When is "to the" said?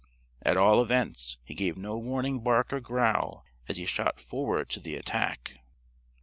4.69-4.95